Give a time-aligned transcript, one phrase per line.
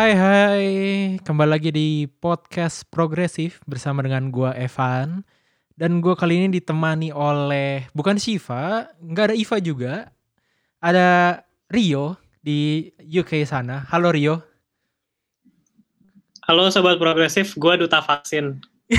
[0.00, 0.64] Hai hai,
[1.20, 5.28] kembali lagi di podcast progresif bersama dengan gua Evan
[5.76, 10.08] dan gua kali ini ditemani oleh bukan Shiva, nggak ada Iva juga,
[10.80, 11.08] ada
[11.68, 13.84] Rio di UK sana.
[13.92, 14.40] Halo Rio.
[16.48, 18.56] Halo sobat progresif, gua duta vaksin.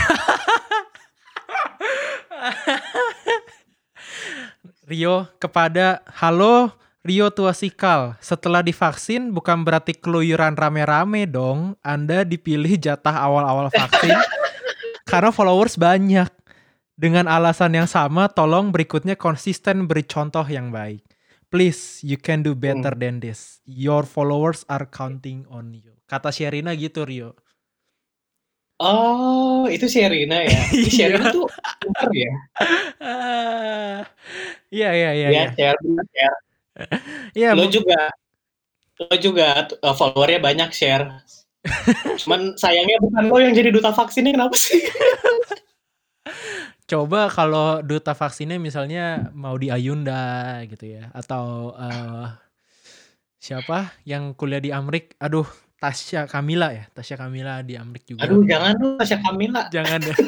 [4.85, 11.73] Rio kepada halo Rio Tuasikal, setelah divaksin bukan berarti keluyuran rame-rame dong.
[11.81, 14.13] Anda dipilih jatah awal-awal vaksin
[15.09, 16.29] karena followers banyak.
[16.93, 21.01] Dengan alasan yang sama, tolong berikutnya konsisten beri contoh yang baik.
[21.49, 23.57] Please, you can do better than this.
[23.65, 25.97] Your followers are counting on you.
[26.05, 27.33] Kata Sherina gitu, Rio.
[28.77, 30.61] Oh, itu Sherina ya.
[30.93, 31.49] Sherina tuh
[31.81, 32.33] pinter ya.
[34.71, 35.27] Iya, iya, iya.
[35.27, 35.45] Ya, iya.
[35.57, 35.79] share,
[36.13, 36.37] share.
[37.37, 38.11] Iya, Lo juga
[39.01, 41.09] lo juga uh, followernya banyak share.
[42.21, 44.77] Cuman sayangnya bukan lo yang jadi duta vaksinnya kenapa sih?
[46.91, 52.27] coba kalau duta vaksinnya misalnya mau di Ayunda gitu ya atau eh,
[53.39, 55.47] siapa yang kuliah di Amrik aduh
[55.81, 56.85] Tasya Kamila ya?
[56.93, 58.29] Tasya Kamila di Amrik juga.
[58.29, 59.61] Aduh, jangan lu Tasya Kamila.
[59.75, 60.17] jangan deh.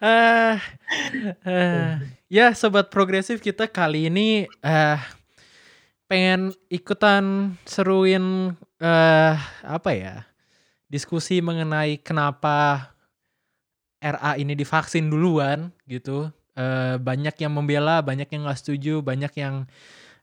[0.00, 0.56] Eh,
[1.44, 2.00] eh,
[2.32, 5.00] ya sobat progresif kita kali ini eh
[6.08, 10.24] pengen ikutan seruin eh apa ya
[10.88, 12.88] diskusi mengenai kenapa
[14.00, 16.32] RA ini divaksin duluan gitu.
[16.56, 19.68] Eh banyak yang membela banyak yang nggak setuju banyak yang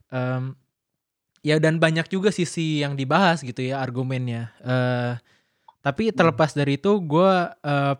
[0.09, 0.57] em,
[1.45, 4.53] ya dan banyak juga sisi yang dibahas gitu ya argumennya.
[4.61, 5.13] Eh
[5.81, 7.31] tapi terlepas dari itu gue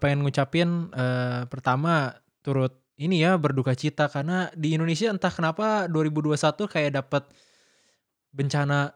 [0.04, 4.12] pengen ngucapin eh, pertama turut ini ya berduka cita.
[4.12, 7.24] Karena di Indonesia entah kenapa 2021 kayak dapat
[8.36, 8.92] bencana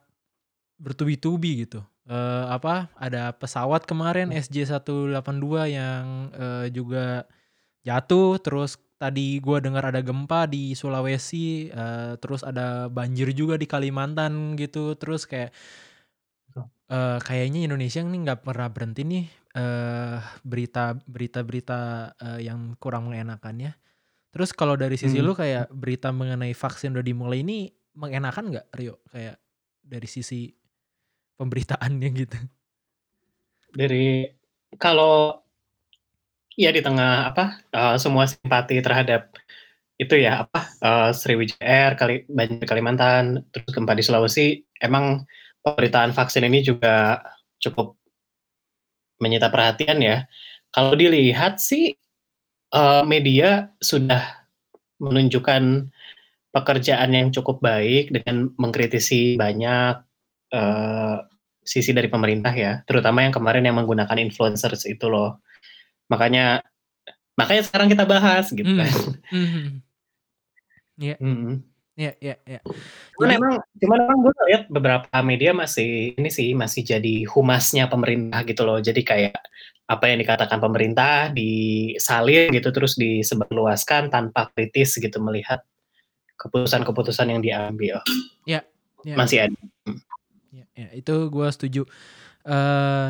[0.81, 1.79] bertubi-tubi gitu.
[2.09, 7.29] Eh, apa ada pesawat kemarin SJ182 yang eh, juga
[7.85, 13.65] jatuh terus tadi gue dengar ada gempa di Sulawesi eh, terus ada banjir juga di
[13.65, 15.49] Kalimantan gitu terus kayak
[16.91, 19.25] eh, kayaknya Indonesia ini nggak pernah berhenti nih
[19.57, 21.79] eh, berita berita-berita
[22.19, 23.73] eh, yang kurang mengenakan ya.
[24.31, 25.25] Terus kalau dari sisi Hmm.
[25.25, 29.37] lu kayak berita mengenai vaksin udah dimulai ini mengenakan nggak Rio kayak
[29.83, 30.51] dari sisi
[31.39, 32.39] pemberitaannya gitu?
[33.71, 34.27] Dari
[34.79, 35.39] kalau
[36.55, 39.31] ya di tengah apa uh, semua simpati terhadap
[40.01, 45.29] itu ya apa uh, Sriwijaya Air, Kali, banjir Kalimantan, terus gempa di Sulawesi, emang
[45.61, 47.21] pemberitaan vaksin ini juga
[47.61, 47.93] cukup
[49.21, 50.25] menyita perhatian ya.
[50.73, 51.93] Kalau dilihat sih
[52.73, 54.41] uh, media sudah
[54.97, 55.93] menunjukkan
[56.49, 60.01] pekerjaan yang cukup baik dengan mengkritisi banyak
[60.49, 61.17] uh,
[61.61, 65.37] sisi dari pemerintah ya, terutama yang kemarin yang menggunakan influencers itu loh.
[66.11, 66.59] Makanya
[67.39, 68.79] makanya sekarang kita bahas gitu Hmm.
[68.83, 68.91] kan.
[69.31, 69.67] Mhm.
[71.01, 71.63] Mm.
[71.95, 72.59] Ya ya ya.
[73.17, 78.43] Cuman emang cuman emang gue lihat beberapa media masih ini sih masih jadi humasnya pemerintah
[78.45, 78.77] gitu loh.
[78.79, 79.35] Jadi kayak
[79.91, 85.59] apa yang dikatakan pemerintah disalin gitu terus disebarluaskan tanpa kritis gitu melihat
[86.39, 87.99] keputusan-keputusan yang diambil.
[88.47, 88.61] Ya,
[89.17, 89.57] Masih ada.
[90.53, 91.81] ya, ya, itu gue setuju.
[92.41, 93.09] eh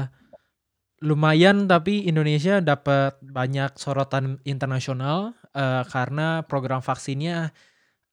[1.02, 7.50] lumayan tapi Indonesia dapat banyak sorotan internasional eh, karena program vaksinnya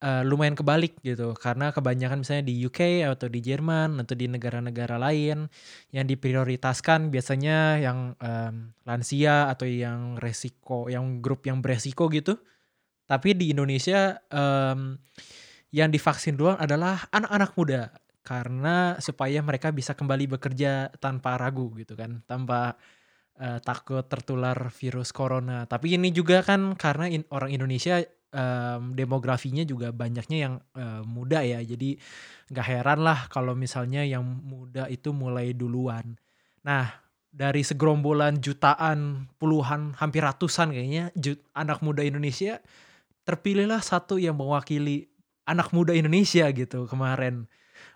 [0.01, 1.37] eh, lumayan kebalik gitu.
[1.37, 5.53] Karena kebanyakan misalnya di UK atau di Jerman atau di negara-negara lain
[5.93, 12.41] yang diprioritaskan biasanya yang em, lansia atau yang resiko yang grup yang beresiko gitu.
[13.05, 14.97] Tapi di Indonesia em,
[15.73, 17.93] yang divaksin doang adalah anak-anak muda
[18.29, 22.77] karena supaya mereka bisa kembali bekerja tanpa ragu gitu kan tanpa
[23.41, 25.65] eh, takut tertular virus corona.
[25.65, 31.41] Tapi ini juga kan karena in- orang Indonesia em, demografinya juga banyaknya yang eh, muda
[31.41, 31.65] ya.
[31.65, 31.97] Jadi
[32.53, 36.21] nggak heran lah kalau misalnya yang muda itu mulai duluan.
[36.69, 42.61] Nah dari segerombolan jutaan puluhan hampir ratusan kayaknya ju- anak muda Indonesia
[43.25, 45.09] terpilihlah satu yang mewakili
[45.49, 47.49] anak muda Indonesia gitu kemarin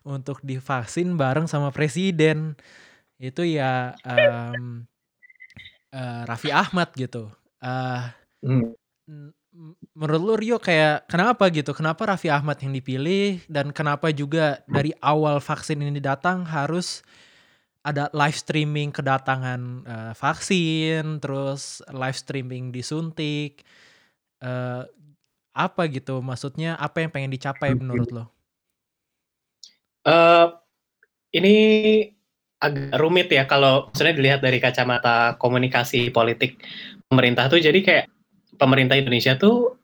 [0.02, 2.54] untuk divaksin bareng sama presiden
[3.22, 4.82] itu ya em,
[5.94, 7.30] eh, Raffi Ahmad gitu.
[7.62, 8.02] Eh,
[8.42, 8.74] Hmm.
[9.94, 11.70] menurut lu Rio kayak kenapa gitu?
[11.76, 17.04] Kenapa Raffi Ahmad yang dipilih dan kenapa juga dari awal vaksin ini datang harus
[17.86, 23.62] ada live streaming kedatangan eh, vaksin, terus live streaming disuntik.
[24.42, 24.82] Eh,
[25.52, 28.24] apa gitu maksudnya apa yang pengen dicapai menurut lo?
[30.02, 30.46] Eh,
[31.38, 31.56] ini
[32.62, 36.62] agak rumit ya kalau maksudnya dilihat dari kacamata komunikasi politik
[37.10, 38.06] pemerintah tuh jadi kayak
[38.54, 39.78] pemerintah Indonesia tuh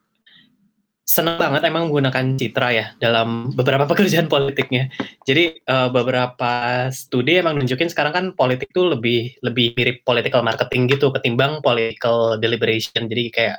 [1.08, 4.92] senang banget emang menggunakan citra ya dalam beberapa pekerjaan politiknya.
[5.24, 10.90] Jadi uh, beberapa studi emang nunjukin sekarang kan politik tuh lebih lebih mirip political marketing
[10.90, 13.08] gitu ketimbang political deliberation.
[13.08, 13.58] Jadi kayak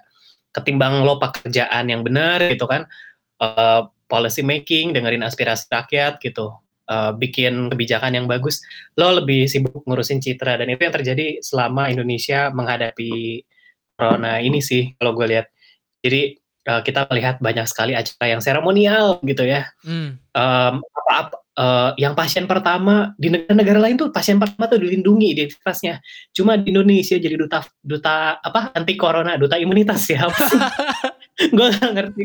[0.53, 2.85] ketimbang lo pekerjaan yang benar gitu kan,
[3.41, 6.51] uh, policy making, dengerin aspirasi rakyat gitu,
[6.89, 8.59] uh, bikin kebijakan yang bagus,
[8.97, 13.45] lo lebih sibuk ngurusin citra dan itu yang terjadi selama Indonesia menghadapi
[13.94, 15.47] corona ini sih kalau gue lihat.
[16.01, 16.35] Jadi
[16.67, 19.69] uh, kita melihat banyak sekali acara yang seremonial gitu ya.
[19.85, 20.17] Hmm.
[20.33, 25.35] Um, apa, apa uh, yang pasien pertama di negara-negara lain tuh pasien pertama tuh dilindungi
[25.35, 26.00] identitasnya.
[26.31, 30.23] Cuma di Indonesia jadi duta duta apa anti corona, duta imunitas ya.
[31.56, 32.23] Gue gak ngerti.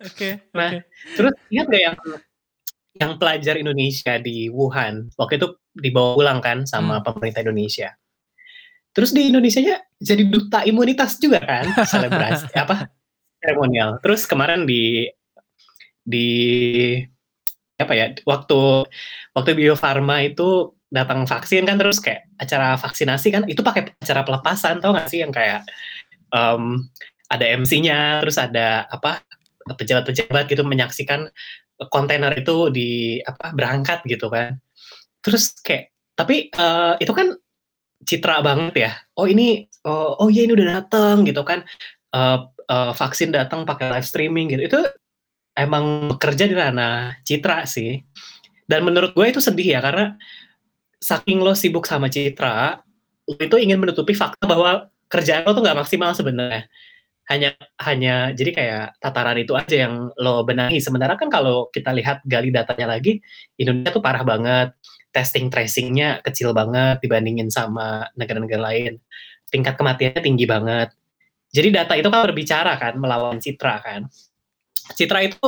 [0.00, 0.16] Oke.
[0.16, 0.80] Okay, nah, okay.
[1.16, 1.96] terus lihat gak yang
[3.00, 7.04] yang pelajar Indonesia di Wuhan waktu itu dibawa pulang kan sama hmm.
[7.06, 7.88] pemerintah Indonesia.
[8.90, 12.90] Terus di Indonesia nya jadi duta imunitas juga kan, selebrasi apa
[13.38, 14.02] seremonial.
[14.02, 15.06] Terus kemarin di
[16.00, 16.28] di
[17.80, 18.84] apa ya waktu
[19.32, 24.26] waktu Bio Farma itu datang vaksin kan terus kayak acara vaksinasi kan itu pakai acara
[24.26, 25.22] pelepasan tau gak sih?
[25.22, 25.60] Yang kayak
[26.34, 26.84] um,
[27.30, 29.22] ada MC-nya terus ada apa
[29.70, 31.30] pejabat-pejabat gitu menyaksikan
[31.88, 34.58] kontainer itu di apa berangkat gitu kan.
[35.22, 37.32] Terus kayak tapi uh, itu kan
[38.04, 38.92] citra banget ya.
[39.16, 41.64] Oh ini oh, oh ya ini udah datang gitu kan.
[42.10, 44.62] Uh, uh, vaksin datang pakai live streaming gitu.
[44.66, 44.80] Itu
[45.60, 48.00] emang bekerja di ranah citra sih.
[48.64, 50.14] Dan menurut gue itu sedih ya karena
[51.00, 52.78] saking lo sibuk sama citra
[53.26, 56.66] lo itu ingin menutupi fakta bahwa kerjaan lo tuh nggak maksimal sebenarnya.
[57.30, 60.82] Hanya hanya jadi kayak tataran itu aja yang lo benahi.
[60.82, 63.22] Sementara kan kalau kita lihat gali datanya lagi
[63.54, 64.74] Indonesia tuh parah banget.
[65.10, 69.02] Testing tracingnya kecil banget dibandingin sama negara-negara lain.
[69.50, 70.94] Tingkat kematiannya tinggi banget.
[71.50, 74.06] Jadi data itu kan berbicara kan melawan citra kan.
[74.94, 75.38] Citra itu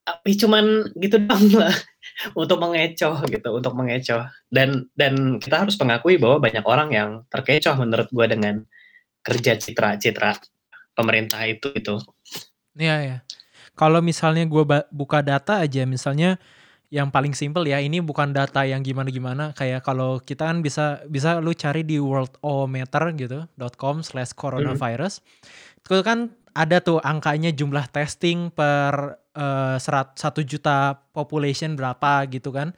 [0.00, 1.70] tapi cuman gitu dong lah
[2.40, 4.26] untuk mengecoh gitu, untuk mengecoh.
[4.50, 8.54] Dan dan kita harus mengakui bahwa banyak orang yang terkecoh menurut gue dengan
[9.22, 10.40] kerja citra-citra
[10.96, 12.00] pemerintah itu itu.
[12.74, 13.16] Iya ya.
[13.78, 16.36] Kalau misalnya gue buka data aja, misalnya
[16.90, 21.38] yang paling simple ya ini bukan data yang gimana-gimana kayak kalau kita kan bisa bisa
[21.38, 23.46] lu cari di worldometer gitu
[23.78, 25.86] .com slash coronavirus hmm.
[25.86, 32.74] itu kan ada tuh angkanya jumlah testing per uh, juta population berapa gitu kan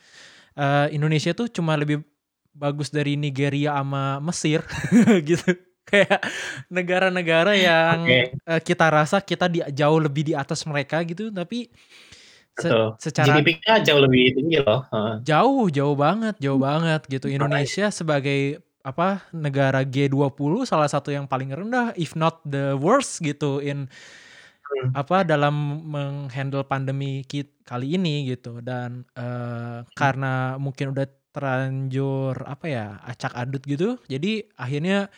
[0.57, 2.05] uh, Indonesia tuh cuma lebih
[2.53, 4.61] bagus dari Nigeria sama Mesir
[5.29, 5.57] gitu
[5.89, 6.21] kayak
[6.69, 8.37] negara-negara yang okay.
[8.47, 11.73] uh, eh, kita rasa kita di, jauh lebih di atas mereka gitu tapi
[12.53, 12.69] Se
[13.01, 14.85] secara GDP-nya jauh lebih tinggi loh.
[15.25, 17.33] Jauh, jauh banget, jauh banget gitu.
[17.33, 23.63] Indonesia sebagai apa negara G20 salah satu yang paling rendah if not the worst gitu
[23.63, 24.91] in hmm.
[24.99, 27.23] apa dalam menghandle pandemi
[27.63, 29.95] kali ini gitu dan uh, hmm.
[29.95, 35.09] karena mungkin udah terlanjur apa ya acak adut gitu jadi akhirnya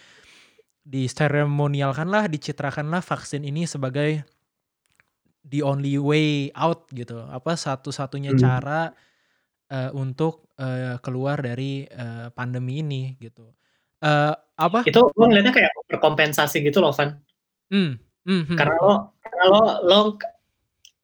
[0.85, 4.23] di seremonialkan lah dicitrakan lah vaksin ini sebagai
[5.49, 8.41] the only way out gitu apa satu-satunya hmm.
[8.41, 8.93] cara
[9.71, 13.55] uh, untuk uh, keluar dari uh, pandemi ini gitu.
[14.05, 14.85] Uh, apa?
[14.85, 17.17] Itu lo ngeliatnya kayak berkompensasi gitu loh Van.
[17.73, 17.97] Hmm.
[18.25, 18.57] Hmm, hmm.
[18.57, 19.99] karena lo karena lo lo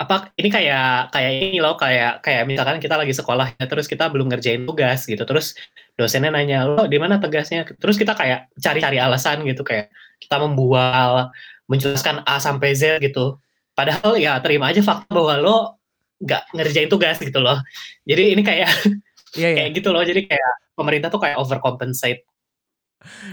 [0.00, 4.08] apa ini kayak kayak ini loh kayak kayak misalkan kita lagi sekolah ya terus kita
[4.08, 5.20] belum ngerjain tugas gitu.
[5.24, 5.52] Terus
[5.96, 7.68] dosennya nanya lo di mana tugasnya?
[7.76, 11.32] Terus kita kayak cari-cari alasan gitu kayak kita membual
[11.68, 13.36] menjelaskan A sampai Z gitu.
[13.76, 15.79] Padahal ya terima aja fakta bahwa lo
[16.20, 17.58] nggak ngerjain tugas gitu loh.
[18.04, 18.68] Jadi ini kayak
[19.40, 19.54] yeah, yeah.
[19.64, 20.04] kayak gitu loh.
[20.04, 22.22] Jadi kayak pemerintah tuh kayak overcompensate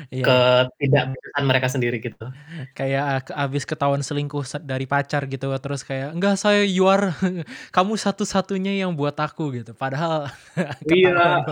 [0.09, 0.23] yeah.
[0.23, 0.37] ke
[0.79, 1.03] tidak
[1.43, 2.31] mereka sendiri gitu.
[2.71, 7.11] Kayak abis ketahuan selingkuh dari pacar gitu terus kayak enggak saya you are
[7.75, 9.75] kamu satu-satunya yang buat aku gitu.
[9.75, 10.31] Padahal
[10.95, 11.43] iya.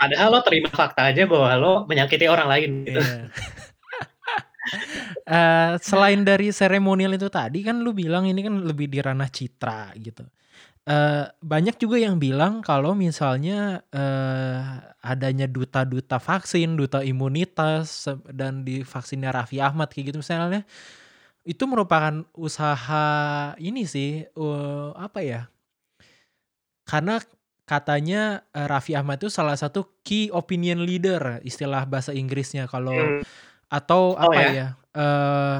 [0.00, 3.00] Padahal lo terima fakta aja bahwa lo menyakiti orang lain gitu.
[3.04, 3.28] Yeah
[5.28, 9.94] uh, selain dari seremonial itu tadi kan lu bilang ini kan lebih di ranah citra
[9.98, 10.24] gitu.
[10.88, 18.80] Uh, banyak juga yang bilang kalau misalnya uh, adanya duta-duta vaksin, duta imunitas dan di
[18.80, 20.64] vaksinnya Raffi Ahmad kayak gitu misalnya
[21.44, 25.40] itu merupakan usaha ini sih uh, apa ya?
[26.88, 27.20] Karena
[27.68, 33.48] katanya uh, Raffi Ahmad itu salah satu key opinion leader istilah bahasa Inggrisnya kalau hmm
[33.68, 34.50] atau Oh apa ya?
[34.52, 35.58] ya, uh,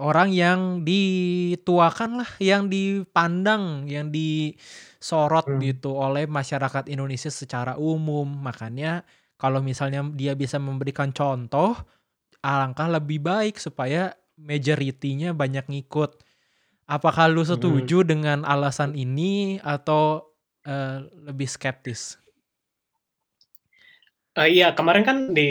[0.00, 5.60] orang yang dituakan lah, yang dipandang, yang disorot Hmm.
[5.60, 8.26] gitu oleh masyarakat Indonesia secara umum.
[8.28, 9.04] Makanya
[9.40, 11.72] Kalau misalnya dia bisa memberikan contoh,
[12.44, 16.20] alangkah lebih baik supaya majority-nya banyak ngikut.
[16.90, 17.48] Apakah lu Mhm.
[17.48, 20.28] setuju dengan alasan ini atau,
[20.66, 22.18] eee, lebih skeptis?
[24.38, 25.42] Eee, iya kemarin kan di,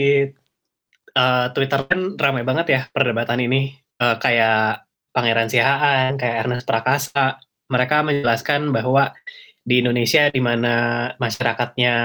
[1.20, 3.62] eee, Twitter kan ramai banget ya perdebatan ini,
[4.02, 7.40] eee, kayak Pangeran Siahaan, kayak Ernest Prakasa,
[7.72, 9.12] mereka menjelaskan bahwa
[9.66, 11.96] di Indonesia di mana masyarakatnya,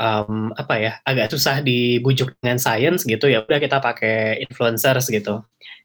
[0.00, 5.42] mmm, apa ya, agak susah dibujuk dengan sains gitu, ya udah kita pakai influencers gitu.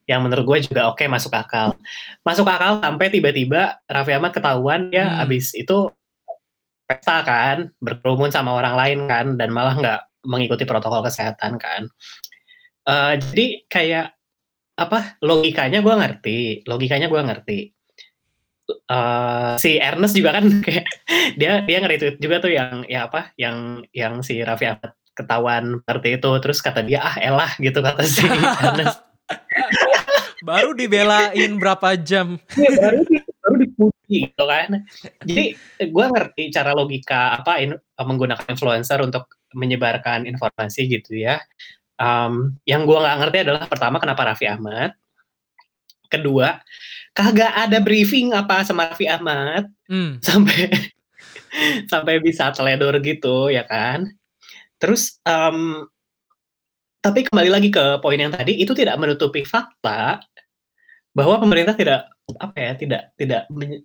[0.09, 1.75] Yang menurut gue juga oke masuk akal.
[2.27, 5.17] Masuk akal sampai tiba-tiba Raffi Ahmad ketahuan dia Hmm.
[5.25, 5.89] habis itu
[6.89, 11.87] pesta kan, berkerumun sama orang lain kan, dan malah nggak mengikuti protokol kesehatan kan.
[12.87, 14.07] Eee, jadi kayak,
[14.73, 17.59] apa, logikanya gue ngerti logikanya gue ngerti.
[18.63, 20.85] Eee, si Ernest juga kan kayak
[21.35, 26.17] dia dia nge-retweet juga tuh yang yang apa, yang yang si Raffi Ahmad ketahuan seperti
[26.17, 28.25] itu, terus kata dia, "Ah elah," gitu kata si
[28.65, 28.97] Ernest.
[30.43, 32.35] Baru dibelain berapa jam.
[32.57, 32.99] Iya baru
[33.43, 34.83] baru dipuji gitu kan.
[35.23, 35.45] Jadi
[35.87, 41.39] gue ngerti cara logika apa, in menggunakan influencer untuk menyebarkan informasi gitu ya.
[42.01, 44.97] Mmm, yang gue nggak ngerti adalah pertama kenapa Raffi Ahmad.
[46.09, 46.57] Kedua,
[47.17, 50.21] kagak ada briefing apa sama Raffi Ahmad, Mmm.
[50.27, 50.69] sampai
[51.89, 54.09] sampai bisa teledor gitu ya kan.
[54.81, 55.87] Terus, mmm,
[57.03, 60.23] tapi kembali lagi ke poin yang tadi, itu tidak menutupi fakta
[61.13, 62.09] bahwa pemerintah tidak,
[62.39, 63.43] apa ya, tidak tidak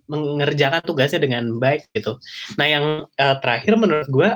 [0.09, 2.17] mengerjakan tugasnya dengan baik gitu.
[2.57, 2.85] Nah yang,
[3.19, 4.29] eee, terakhir menurut gue,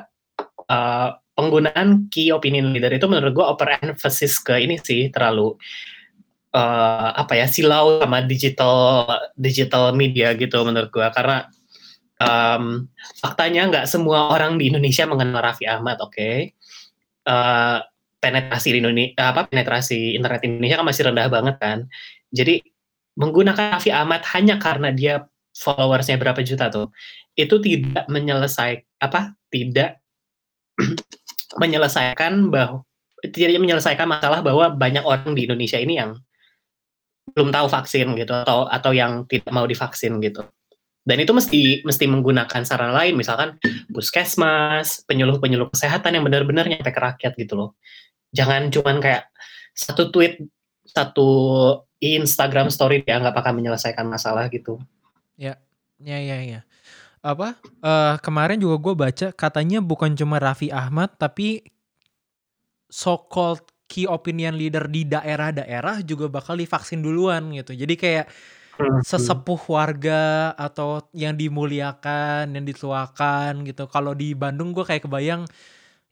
[0.69, 5.57] eee, penggunaan key opinion leader itu menurut gue over emphasis ke ini sih, terlalu,
[6.55, 11.07] eee, apa ya, silau sama digital digital media gitu menurut gue.
[11.15, 11.47] Karena,
[12.21, 12.89] mmm,
[13.21, 16.53] faktanya nggak semua orang di Indonesia mengenal Raffi Ahmad, oke.
[17.27, 17.77] Eee,
[18.23, 21.79] penetrasi di Indone apa, penetrasi internet Indonesia kan masih rendah banget kan.
[22.31, 22.61] Jadi
[23.19, 25.25] menggunakan Raffi Ahmad hanya karena dia
[25.57, 26.89] followers-nya berapa juta tuh,
[27.37, 30.01] itu tidak menyelesai apa, tidak
[31.59, 32.81] menyelesaikan bahu
[33.31, 36.19] tidak menyelesaikan masalah bahwa banyak orang di Indonesia ini yang
[37.31, 40.43] belum tahu vaksin gitu atau atau yang tidak mau divaksin gitu.
[41.03, 43.59] Dan itu mesti mesti menggunakan sarana lain, misalkan
[43.91, 47.69] puskesmas, penyuluh-penyuluh kesehatan yang benar-benar nyampe ke rakyat gitu loh.
[48.31, 49.27] Jangan cuman kayak
[49.75, 50.39] satu tweet,
[50.87, 51.27] satu
[51.99, 54.79] Instagram story dianggap akan menyelesaikan masalah gitu.
[55.35, 55.59] Ya,
[55.99, 56.59] ya ya ya.
[57.23, 61.63] Apa, eee, kemarin juga gue baca katanya bukan cuma Raffi Ahmad, tapi
[62.91, 67.71] so called key opinion leader di daerah-daerah juga bakal divaksin duluan gitu.
[67.77, 68.25] Jadi kayak
[68.79, 69.03] Mhm.
[69.03, 73.87] sesepuh warga atau yang dimuliakan, yang dituakan gitu.
[73.91, 75.45] Kalau di Bandung gue kayak kebayang,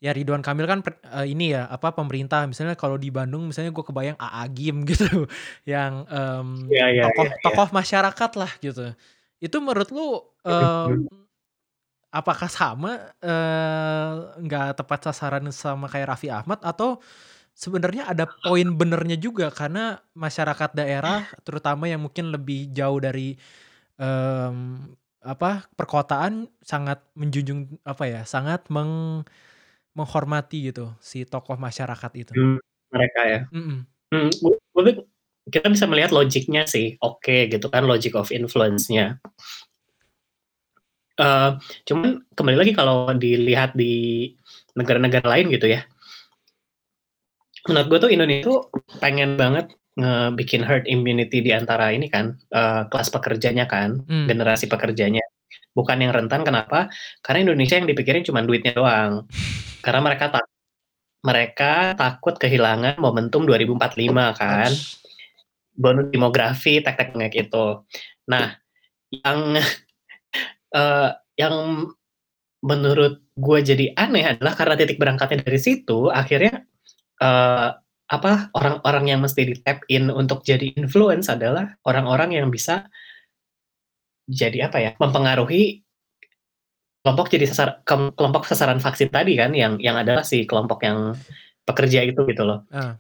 [0.04, 2.46] ya Ridwan Kamil kan eee, ini ya, apa, pemerintah.
[2.50, 4.46] Misalnya kalau di Bandung misalnya gue kebayang A.A.
[4.52, 5.28] Gym gitu,
[5.68, 7.58] yang, mmm, Iya iya tokoh iya iya.
[7.58, 8.94] tokoh masyarakat lah gitu.
[9.42, 11.10] Itu menurut lu, Mhm.
[12.14, 14.12] apakah sama, eee,
[14.46, 17.00] nggak tepat sasaran sama kayak Raffi Ahmad atau
[17.56, 23.38] sebenarnya ada poin benernya juga karena masyarakat daerah terutama yang mungkin lebih jauh dari,
[24.02, 24.96] mmm,
[25.26, 29.24] apa, perkotaan sangat menjunjung apa ya, sangat meng
[29.98, 32.36] menghormati gitu si tokoh masyarakat itu.
[32.36, 32.58] Mmm,
[32.92, 33.52] mereka ya.
[33.52, 33.92] Mhm.
[34.12, 34.96] Mmm, mu mungkin
[35.52, 39.20] kita bisa melihat logiknya sih, oke gitu kan, logic of influence-nya.
[41.20, 41.50] Eee,
[41.86, 44.32] cuman kembali lagi kalau dilihat di
[44.80, 45.84] negara-negara lain gitu ya.
[47.70, 48.60] Menurut gue tuh Indonesia tuh
[48.98, 54.26] pengen banget ngebikin herd immunity di antara ini kan, eee, kelas pekerjanya kan, Mmm.
[54.32, 55.22] generasi pekerjanya.
[55.76, 56.88] Bukan yang rentan, kenapa?
[57.24, 59.28] Karena Indonesia yang dipikirin cuman duitnya doang.
[59.84, 60.46] Karena mereka tak
[61.22, 64.72] mereka takut kehilangan momentum 2045 kan.
[64.74, 64.98] Ouch.
[65.76, 67.66] Bonus demografi, tek-tek ngek itu.
[68.28, 68.52] Nah,
[69.12, 69.40] yang,
[70.78, 71.10] eee,
[71.40, 71.56] yang
[72.66, 76.66] menurut gue jadi aneh adalah karena titik berangkatnya dari situ, akhirnya,
[77.22, 77.70] eee,
[78.12, 82.88] apa, orang-orang yang mesti di-tap in untuk jadi influence adalah orang-orang yang bisa
[84.30, 85.82] jadi apa ya, mempengaruhi
[87.02, 91.18] kelompok jadi sasar kelompok sasaran vaksin tadi kan, yang yang adalah si kelompok yang
[91.66, 92.62] pekerja itu gitu loh.
[92.74, 92.94] Heeh.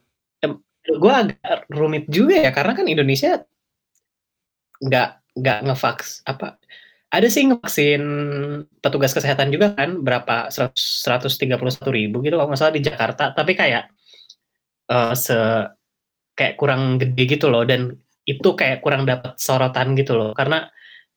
[0.90, 3.46] Gue agak rumit juga ya, karena kan Indonesia
[4.82, 6.58] nggak nggak ngevaks apa,
[7.14, 8.04] ada sih ngevaksin
[8.84, 13.92] petugas kesehatan juga kan, berapa, seratus 131.000 gitu kalau nggak salah di Jakarta, tapi kayak,
[14.92, 15.38] eee, se
[16.38, 17.96] kayak kurang gede gitu loh, dan
[18.30, 20.32] itu kayak kurang dapat sorotan gitu loh.
[20.38, 20.68] Karena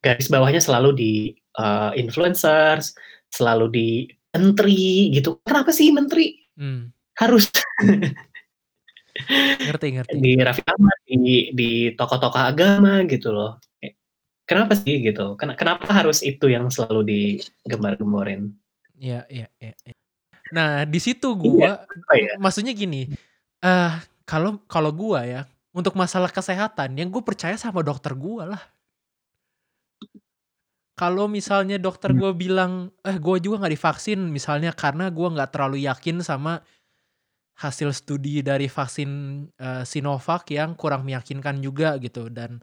[0.04, 1.12] garis bawahnya selalu di,
[1.58, 2.94] eee, influencers,
[3.32, 3.88] selalu di
[4.36, 5.40] menteri gitu.
[5.46, 6.90] Kenapa sih menteri Hmm.
[7.20, 7.50] harus
[9.66, 10.16] Ngerti ngerti.
[10.18, 13.62] di Raffi Ahmad, di di tokoh-tokoh agama gitu loh.
[13.78, 13.94] Kayak,
[14.48, 15.38] kenapa sih gitu?
[15.38, 18.50] Ken kenapa harus itu yang selalu digembar-gemborin?
[18.98, 19.94] Iya iya iya iya.
[20.54, 22.32] Nah, di situ Iya, gua kenapa ya?
[22.42, 23.10] maksudnya gini,
[23.64, 23.92] eh
[24.26, 25.42] kalau kalau gua ya,
[25.74, 28.62] untuk masalah kesehatan yang gue percaya sama dokter gua lah.
[30.94, 32.20] Kalau misalnya dokter Hmm.
[32.22, 36.62] gua bilang, "Eh, gua juga nggak divaksin," misalnya karena gua nggak terlalu yakin sama
[37.58, 39.10] hasil studi dari vaksin,
[39.58, 42.58] eee, Sinovac yang kurang meyakinkan juga gitu dan,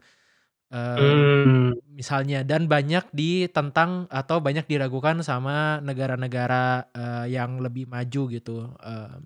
[0.72, 1.72] eee, Mmm.
[1.92, 9.16] misalnya dan banyak ditentang atau banyak diragukan sama negara-negara, eee, yang lebih maju gitu, eee,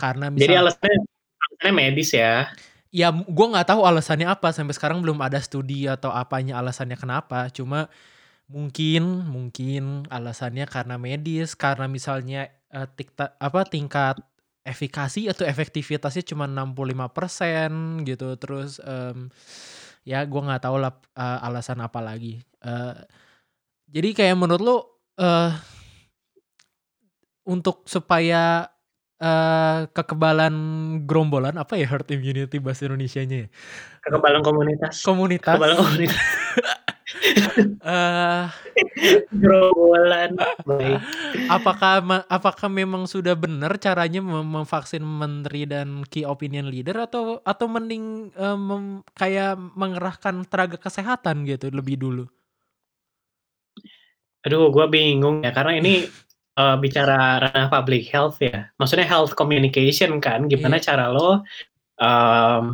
[0.00, 0.98] karena Jadi misal alasannya
[1.46, 2.50] alasannya medis ya?
[2.92, 7.48] Ya, gue nggak tahu alasannya apa, sampai sekarang belum ada studi atau apanya alasannya kenapa.
[7.54, 7.88] Cuma
[8.50, 14.20] mungkin mungkin alasannya karena medis, karena misalnya, eee, tikta apa, tingkat
[14.64, 18.34] efikasi atau efektivitasnya cuma 65% gitu.
[18.40, 19.28] Terus, mmm,
[20.08, 22.40] ya gue nggak tahu lah, eee, alasan apa lagi.
[22.64, 22.94] Eee,
[23.92, 24.76] jadi kayak menurut lu,
[25.20, 25.50] eee
[27.46, 28.68] untuk supaya,
[29.20, 30.54] eee, kekebalan
[31.04, 33.48] gerombolan, apa ya herd immunity bahasa Indonesianya ya?
[34.04, 35.02] Kekebalan komunitas.
[35.04, 35.54] Komunitas.
[35.56, 36.18] Kekebalan komunitas.
[39.32, 41.00] Gerombolan, baik.
[41.50, 47.66] apakah apakah memang sudah benar caranya mem memvaksin menteri dan key opinion leader atau atau
[47.70, 48.84] mending, mem
[49.16, 52.24] kayak mengerahkan tenaga kesehatan gitu lebih dulu?
[54.44, 56.04] Aduh, gua bingung ya, karena ini,
[56.58, 58.68] eee, bicara ranah public health ya.
[58.76, 60.84] Maksudnya health communication kan, gimana Iya.
[60.92, 61.40] cara lo,
[62.00, 62.64] mmm,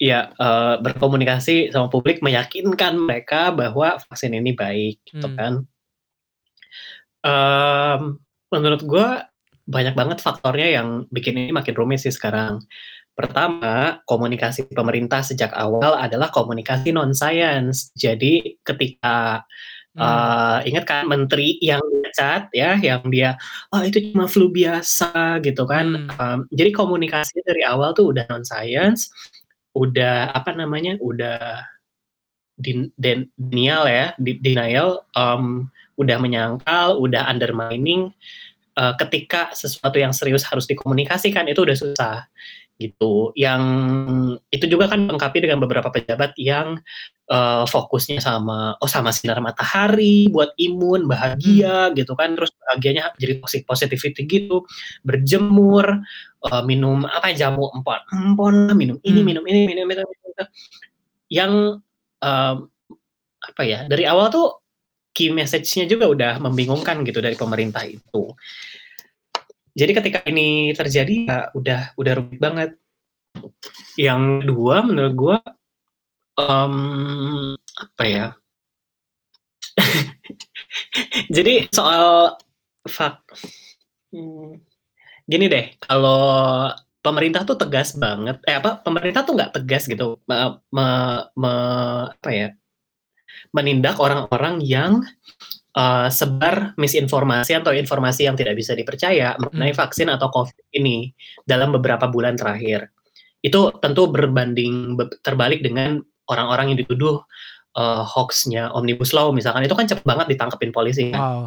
[0.00, 5.36] ya, eee, berkomunikasi sama publik, meyakinkan mereka bahwa vaksin ini baik, gitu Hmm.
[5.38, 5.54] kan.
[7.24, 8.16] Mmm,
[8.48, 9.28] menurut gua
[9.68, 12.64] banyak banget faktornya yang bikin ini makin rumit sih sekarang.
[13.16, 17.92] Pertama, komunikasi pemerintah sejak awal adalah komunikasi non-science.
[17.96, 19.44] Jadi ketika,
[19.96, 20.02] Mmm.
[20.04, 23.36] eee, ingat kan menteri yang dipecat ya, yang dia,
[23.74, 26.08] "Ah, itu cuma flu biasa," gitu kan.
[26.08, 26.14] Mmm.
[26.16, 29.10] Mmm, jadi komunikasinya dari awal tuh udah non-science,
[29.76, 31.64] udah apa namanya, udah
[32.60, 35.68] din den denial ya, denial, mmm,
[36.00, 38.12] udah menyangkal, udah undermining,
[38.78, 42.16] eee, ketika sesuatu yang serius harus dikomunikasikan itu udah susah,
[42.80, 43.32] gitu.
[43.38, 43.62] Yang
[44.54, 46.78] itu juga kan dilengkapi dengan beberapa pejabat yang,
[47.30, 53.40] eee, fokusnya sama, oh sama sinar matahari buat imun, bahagia gitu kan, terus bahagianya jadi
[53.42, 54.64] toxic positivity gitu,
[55.06, 55.86] berjemur,
[56.46, 60.44] eee, minum apa, jamu empon-empon, minum ini, minum ini, minum itu, minum itu.
[61.32, 61.52] Yang,
[62.22, 62.56] mmm,
[63.40, 64.48] apa ya, dari awal tuh
[65.16, 68.32] key message-nya juga udah membingungkan gitu dari pemerintah itu.
[69.74, 72.70] Jadi ketika ini terjadi ya udah udah rumit banget.
[73.98, 75.36] Yang kedua menurut gua,
[76.38, 78.26] mmm, apa ya
[81.36, 82.36] jadi soal
[82.88, 83.16] vak
[84.14, 84.60] mmm,
[85.30, 86.66] gini deh, kalau
[87.00, 90.86] pemerintah tuh tegas banget eh, apa, pemerintah tuh nggak tegas gitu, me me
[91.38, 91.52] me
[92.10, 92.48] apa ya,
[93.54, 95.00] menindak orang-orang yang,
[95.78, 99.80] eee, sebar misinformasi atau informasi yang tidak bisa dipercaya mengenai Mmm.
[99.80, 101.14] vaksin atau Covid ini
[101.46, 102.90] dalam beberapa bulan terakhir.
[103.40, 107.22] Itu tentu berbanding be terbalik dengan orang-orang yang dituduh,
[107.78, 111.20] eee, hoax-nya Omnibus Law misalkan, itu kan cepet banget ditangkepin polisi kan.
[111.22, 111.42] Wow.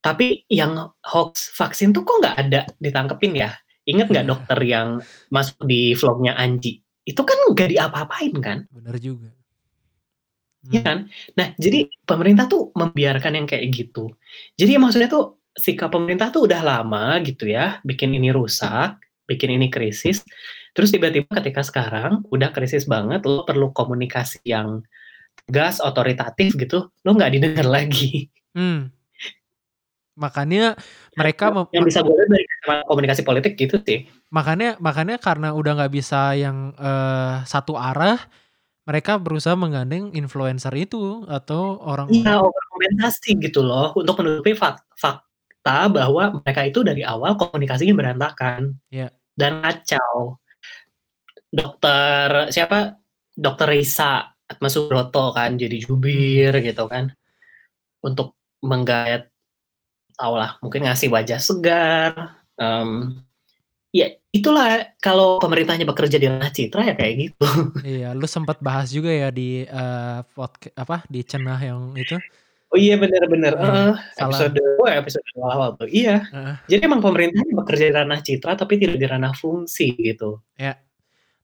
[0.00, 3.52] Tapi yang hoax vaksin tuh kok nggak ada ditangkepin ya?
[3.84, 6.80] Ingat nggak dokter yang masuk di vlog-nya Anji?
[7.04, 8.58] Itu kan nggak diapa-apain kan?
[8.72, 9.28] Bener juga.
[10.68, 10.86] Iya Mmm.
[10.88, 10.98] kan?
[11.40, 14.12] Nah, jadi pemerintah tuh membiarkan yang kayak gitu.
[14.60, 19.72] Jadi maksudnya tuh sikap pemerintah tuh udah lama gitu ya, bikin ini rusak, bikin ini
[19.72, 20.22] krisis,
[20.76, 24.84] terus tiba-tiba ketika sekarang udah krisis banget, lo perlu komunikasi yang
[25.46, 28.28] tegas, otoritatif gitu, lo nggak didengar lagi.
[28.56, 28.99] Mmm.
[30.18, 30.74] Makanya
[31.14, 32.44] mereka Yang bisa lihat dari
[32.88, 34.10] komunikasi politik gitu sih.
[34.34, 38.18] Makanya makanya karena udah nggak bisa yang, eee, satu arah,
[38.88, 45.90] mereka berusaha menggandeng influencer itu atau Iya, orang-orang overkompensasi gitu loh, untuk menutupi fak fakta
[45.92, 49.08] bahwa mereka itu dari awal komunikasinya berantakan Iya.
[49.36, 50.38] dan kacau.
[51.52, 52.98] Dokter siapa,
[53.34, 56.66] Dokter Reisa Atmasubroto kan jadi jubir Mmm.
[56.66, 57.10] gitu kan,
[58.04, 59.29] untuk menggayat
[60.20, 62.12] tahulah mungkin ngasih wajah segar,
[62.60, 63.24] mmm,
[63.96, 67.40] ya itulah kalau pemerintahnya bekerja di ranah citra ya kayak gitu.
[67.80, 72.20] Iya, lu sempet bahas juga ya di, eee, podca apa, di Cenah yang itu?
[72.70, 74.46] Oh iya benar benar, Iya, heeh, salah.
[74.46, 76.22] episode wah episode awal tuh, iya.
[76.30, 76.54] Heeh.
[76.70, 80.38] Jadi emang pemerintah bekerja di ranah citra tapi tidak di ranah fungsi gitu.
[80.60, 80.78] Ya.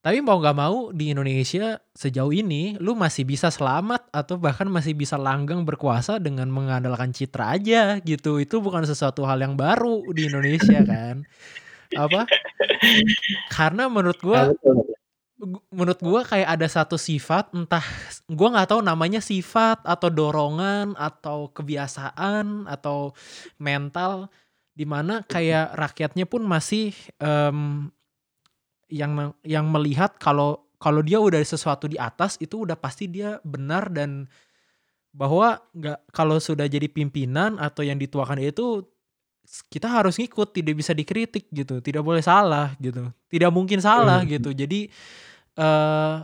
[0.07, 4.95] Tapi mau nggak mau di Indonesia sejauh ini lu masih bisa selamat atau bahkan masih
[4.95, 8.39] bisa langgeng berkuasa dengan mengandalkan citra aja gitu.
[8.39, 11.27] Itu bukan sesuatu hal yang baru di Indonesia kan.
[11.99, 12.23] Apa?
[13.51, 14.41] Karena menurut Ah, gua
[15.43, 17.83] gu menurut gua kayak ada satu sifat entah
[18.31, 23.11] gua nggak tahu namanya sifat atau dorongan atau kebiasaan atau
[23.59, 24.31] mental
[24.77, 27.96] di mana kayak rakyatnya pun masih, mmm,
[28.93, 33.89] yang yang melihat kalau kalau dia udah sesuatu di atas itu udah pasti dia benar
[33.91, 34.29] dan
[35.17, 38.85] bahwa nggak kalau sudah jadi pimpinan atau yang dituakan itu
[39.73, 44.31] kita harus ngikut, tidak bisa dikritik gitu, tidak boleh salah gitu, tidak mungkin salah Mhm.
[44.41, 44.51] gitu.
[44.57, 44.81] Jadi,
[45.59, 46.17] eee,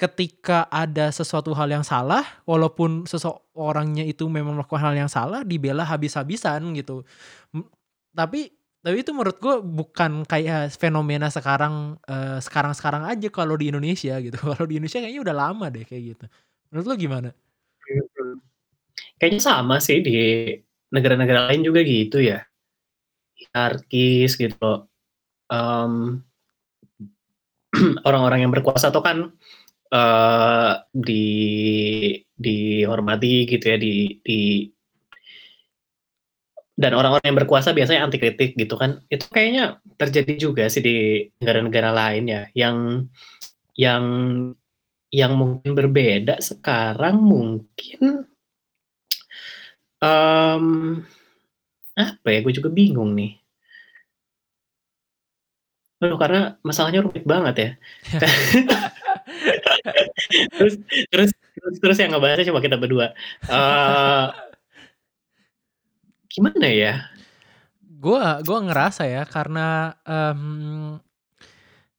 [0.00, 5.84] ketika ada sesuatu hal yang salah, walaupun seseorangnya itu memang melakukan hal yang salah, dibela
[5.86, 7.04] habis-habisan gitu.
[7.56, 7.64] M
[8.16, 8.52] tapi
[8.84, 14.36] tapi itu menurut gua bukan kayak fenomena sekarang, eee, sekarang-sekarang aja kalau di Indonesia gitu.
[14.58, 16.24] Kalau di Indonesia kayaknya udah lama deh kayak gitu.
[16.72, 17.28] Menurut lu gimana?
[17.90, 18.36] Mhm.
[19.20, 20.12] Kayaknya sama sih di
[20.94, 22.42] negara-negara lain juga gitu ya.
[23.38, 24.88] Hierarkis gitu loh,
[25.52, 26.22] mmm,
[28.08, 29.18] orang-orang yang berkuasa tuh kan,
[29.92, 31.24] eee, di
[32.36, 34.40] dihormati gitu ya, di di
[36.78, 39.02] dan orang-orang yang berkuasa biasanya anti kritik gitu kan.
[39.12, 40.96] Itu kayaknya terjadi juga sih di
[41.42, 42.76] negara-negara lain ya, yang
[43.78, 44.04] yang
[45.12, 48.24] yang mungkin berbeda sekarang mungkin
[50.00, 51.04] mmm,
[51.98, 53.42] apa ya, gue juga bingung nih.
[56.00, 57.70] Aduh, karena masalahnya rumit banget ya.
[60.56, 60.74] Terus
[61.12, 63.12] terus terus terus yang ngebahasnya cuma kita berdua,
[63.50, 64.26] eee
[66.34, 66.92] gimana ya?
[68.02, 71.00] Gua gua ngerasa ya karena, mmm,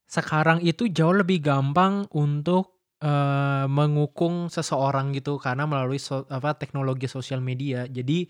[0.09, 7.07] sekarang itu jauh lebih gampang untuk, eee, mengukung seseorang gitu karena melalui so apa, teknologi
[7.11, 7.85] sosial media.
[7.89, 8.27] Jadi,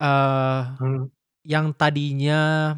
[0.00, 1.06] eee, Mmm.
[1.48, 2.74] yang tadinya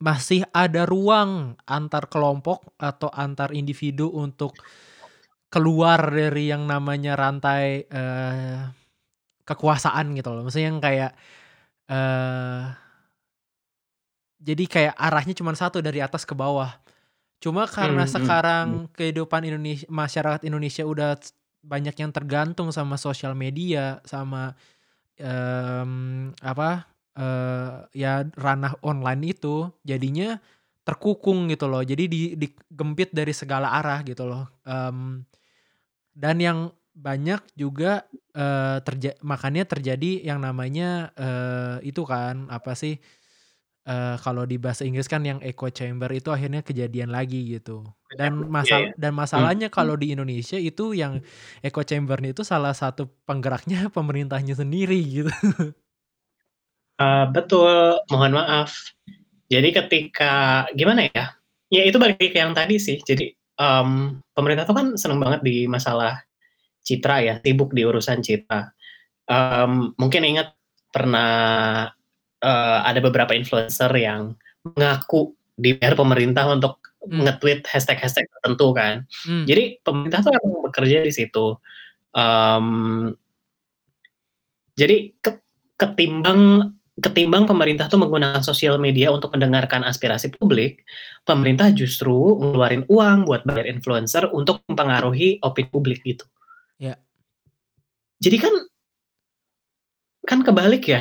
[0.00, 4.56] masih ada ruang antar kelompok atau antar individu untuk
[5.52, 8.58] keluar dari yang namanya rantai, eee,
[9.46, 10.44] kekuasaan gitu loh.
[10.48, 11.12] Maksudnya yang kayak,
[11.90, 12.64] eee
[14.40, 16.72] jadi kayak arahnya cuman satu dari atas ke bawah.
[17.42, 18.16] Cuma karena mhm mhm.
[18.16, 21.16] sekarang kehidupan Indones masyarakat Indonesia udah
[21.64, 24.56] banyak yang tergantung sama sosial media, sama,
[25.20, 27.72] mmm, apa, eee,
[28.06, 30.38] ya ranah online itu, jadinya
[30.86, 31.82] terkukung gitu loh.
[31.84, 35.24] Jadi di digempit dari segala arah gitu loh, mmm,
[36.16, 36.58] dan yang
[37.00, 38.04] banyak juga,
[38.36, 43.00] eee, terja makanya terjadi yang namanya, eee, itu kan, apa sih,
[43.88, 47.84] eee, kalau di bahasa Inggris kan yang echo chamber itu akhirnya kejadian lagi gitu.
[48.12, 49.74] Dan iya masal ya, dan masalahnya mhm.
[49.74, 51.22] kalau di Indonesia itu yang
[51.64, 55.32] echo chamber-nya itu salah satu penggeraknya pemerintahnya sendiri gitu.
[57.00, 58.92] Eee, betul, mohon maaf.
[59.50, 61.34] Jadi ketika gimana ya,
[61.72, 62.98] ya itu balik ke yang tadi sih.
[63.02, 66.20] Jadi, mmm, pemerintah tuh kan seneng banget di masalah
[66.84, 68.70] citra ya, sibuk di urusan citra.
[69.30, 70.54] Mmm, mungkin ingat
[70.92, 71.30] pernah,
[72.42, 74.34] eee, ada beberapa influencer yang
[74.66, 77.24] mengaku di-hire pemerintah untuk Mmm.
[77.26, 79.04] nge-tweet hashtag-hashtag tertentu kan.
[79.28, 79.44] Mmm.
[79.48, 81.56] Jadi pemerintah tuh emang bekerja di situ,
[82.16, 83.16] mmm
[84.78, 85.42] jadi ket
[85.80, 90.84] ketimbang ketimbang pemerintah tuh menggunakan sosial media untuk mendengarkan aspirasi publik,
[91.24, 96.28] pemerintah justru ngeluarin uang buat bayar influencer untuk mempengaruhi opini publik gitu.
[98.20, 98.28] Ya.
[98.28, 98.54] Jadi kan
[100.28, 101.00] kan kebalik ya,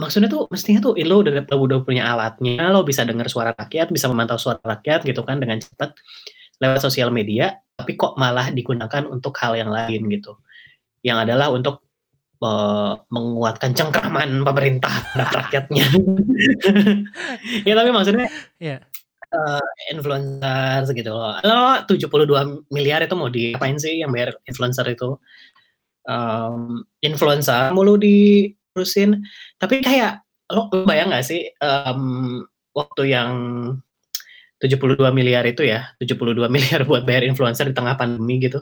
[0.00, 4.08] maksudnya tuh mestinya tuh lo udah udah punya alatnya, lo bisa denger suara rakyat, bisa
[4.08, 5.92] memantau suara rakyat gitu kan dengan cepat
[6.62, 10.38] lewat sosial media, tapi kok malah digunakan untuk hal yang lain gitu.
[11.06, 11.82] Yang adalah untuk,
[12.42, 14.94] eee, menguatkan cengkraman pemerintah
[15.38, 15.84] rakyatnya.
[17.68, 18.26] Ya tapi maksudnya,
[18.62, 18.78] Iya.
[19.34, 19.64] eee,
[19.96, 25.18] influencer segitu loh, lo 72.000.000.000 itu mau diapain sih yang bayar influencer itu?
[26.04, 29.24] Mmm, influencer mulu diurusin,
[29.56, 30.20] tapi kayak
[30.52, 32.44] lo kebayang nggak sih, mmm,
[32.76, 33.30] waktu yang
[34.60, 38.60] 72.000.000.000 itu ya, 72.000.000.000 buat bayar influencer di tengah pandemi gitu,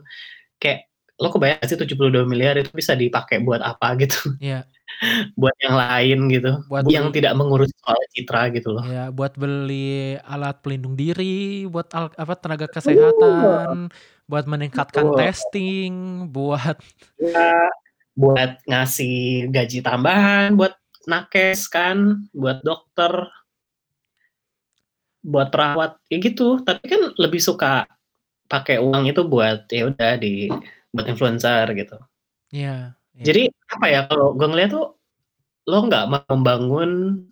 [0.63, 0.87] kayak
[1.19, 4.39] lo kebayang sih 72.000.000.000 itu bisa dipakai buat apa gitu?
[4.39, 4.67] Iya.
[5.41, 8.85] Buat yang lain gitu, Buat yang bel tidak mengurus soal citra gitu loh.
[8.85, 13.89] Iya, buat beli alat pelindung diri, buat al apa, tenaga kesehatan,
[14.33, 15.19] buat meningkatkan Betul.
[15.21, 15.93] testing,
[16.33, 16.81] buat
[17.21, 17.69] Iya.
[18.17, 20.73] buat ngasih gaji tambahan buat
[21.05, 23.29] nakes kan, buat dokter.
[25.21, 26.65] Buat perawat, ya gitu.
[26.65, 27.85] Tapi kan lebih suka
[28.49, 30.49] pakai uang itu buat, ya udah di
[30.91, 31.97] buat influencer gitu.
[32.53, 33.25] Iya, iya.
[33.25, 34.99] Jadi, apa ya, kalau gue ngeliat tuh,
[35.71, 37.23] lo nggak membangun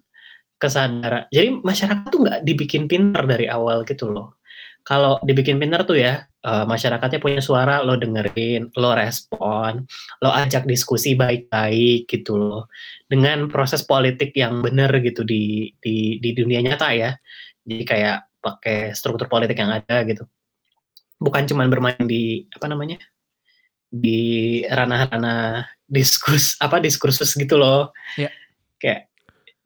[0.61, 4.39] kesadaran jadi masyarakat tuh nggak dibikin pintar dari awal gitu loh.
[4.85, 9.85] Kalau dibikin pintar tuh ya, eee, masyarakatnya punya suara, lo dengerin, lo respon,
[10.25, 12.63] lo ajak diskusi baik-baik gitu loh.
[13.07, 17.11] Dengan proses politik yang bener gitu di di di dunia nyata ya.
[17.67, 20.25] Jadi kayak pakai struktur politik yang ada gitu.
[21.21, 22.97] Bukan cuman bermain di, apa namanya,
[23.93, 27.93] di ranah-ranah diskus apa, diskursus gitu loh.
[28.17, 28.33] Iya.
[28.81, 29.13] Kayak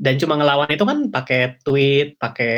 [0.00, 2.56] dan cuma ngelawan itu kan pakai tweet, pakai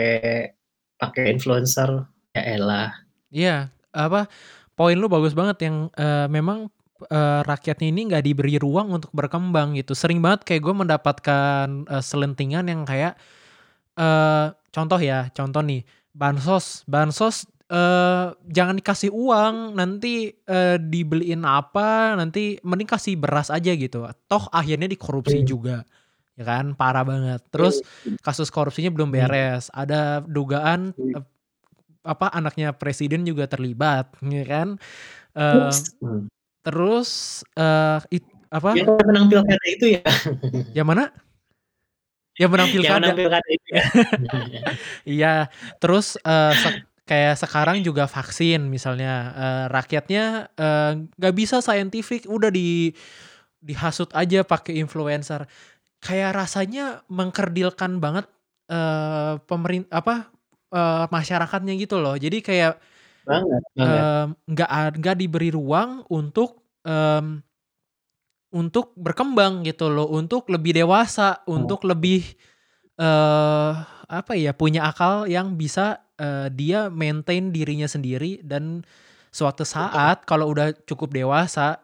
[0.97, 2.89] pakai influencer, ya elah.
[3.35, 4.31] Iya, apa,
[4.79, 6.71] poin lu bagus banget yang, eee, memang,
[7.11, 9.95] eee, rakyatnya ini nggak diberi ruang untuk berkembang gitu.
[9.99, 13.19] Sering banget kayak gue mendapatkan, eee, selentingan yang kayak,
[13.99, 15.83] eee, contoh ya, contoh nih,
[16.17, 23.73] bansos bansos, eee, jangan dikasih uang, nanti, eee, dibeliin apa, nanti mending kasih beras aja
[23.77, 24.07] gitu.
[24.31, 25.49] Toh akhirnya dikorupsi Mmm.
[25.49, 25.85] juga,
[26.39, 27.41] ya kan, parah banget.
[27.55, 28.17] Terus Mmm.
[28.25, 31.17] kasus korupsinya belum beres, ada dugaan, Mmm.
[32.07, 34.69] Apa, anaknya presiden juga terlibat, ya kan.
[35.37, 35.85] Mmm.
[36.67, 40.03] terus, eee, it apa Yang menang pilkada itu ya?
[40.79, 41.05] Yang mana?
[42.37, 43.49] Yang menang Yang menang pilkada.
[43.49, 43.83] itu ya?
[45.09, 45.35] Iya,
[45.83, 46.77] terus, eee, sek
[47.09, 50.25] kayak sekarang juga vaksin misalnya, eee, rakyatnya,
[51.19, 52.93] nggak bisa scientific, udah di
[53.63, 55.47] dihasut aja pakai influencer.
[56.05, 58.27] Kayak rasanya mengkerdilkan banget,
[58.71, 60.31] eee, pemerin apa,
[60.73, 62.15] eee, masyarakatnya gitu loh.
[62.19, 62.81] Jadi kayak,
[63.27, 63.65] Banget
[64.49, 67.43] nggak ad nggak diberi ruang untuk, mmm,
[68.55, 71.77] untuk berkembang gitu loh, untuk lebih dewasa, Oh.
[71.77, 72.23] untuk lebih,
[73.01, 73.73] eee,
[74.09, 78.85] apa ya, punya akal yang bisa, eee, dia maintain dirinya sendiri dan
[79.35, 81.83] suatu saat kalau udah cukup dewasa,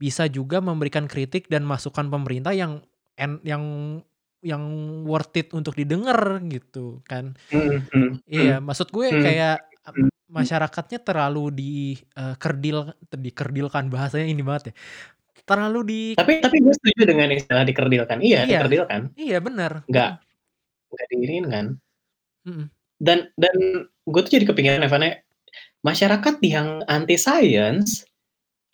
[0.00, 2.82] bisa juga memberikan kritik dan masukan pemerintah yang
[3.20, 3.64] en yang
[4.44, 4.64] yang
[5.08, 7.34] worth it untuk didengar gitu kan.
[7.52, 8.32] Mhm mhm mhm.
[8.32, 9.22] Iya, maksud gue Mhm.
[9.24, 9.54] kayak,
[9.88, 10.10] ep Mhm mhm.
[10.36, 11.64] masyarakatnya terlalu di,
[12.18, 12.78] eee, kerdil
[13.12, 14.74] dikerdilkan, bahasanya ini banget ya,
[15.48, 18.18] terlalu di Tapi tapi gue setuju dengan istilah dikerdilkan.
[18.22, 19.02] Iya, Iya, dikerdilkan.
[19.18, 20.10] iya bener, Nggak
[20.92, 21.66] nggak diiniin kan.
[22.46, 22.66] Mhm.
[23.02, 23.56] Dan dan
[24.06, 25.12] gue tuh jadi kepikiran Evan ya,
[25.86, 28.04] masyarakat yang anti science,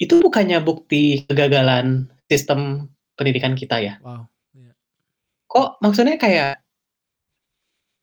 [0.03, 3.95] itu bukannya bukti kegagalan sistem pendidikan kita ya?
[4.03, 4.31] Wow.
[5.51, 6.63] Kok maksudnya kayak